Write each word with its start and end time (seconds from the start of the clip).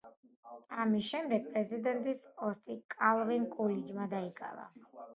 ამის 0.83 1.09
შემდეგ 1.09 1.45
პრეზიდენტის 1.51 2.23
პოსტი 2.41 2.81
კალვინ 2.97 3.49
კულიჯმა 3.57 4.13
დაიკავა. 4.19 4.71